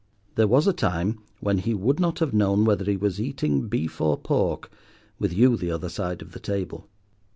[0.33, 4.01] There was a time when he would not have known whether he was eating beef
[4.01, 4.71] or pork
[5.19, 6.87] with you the other side of the table.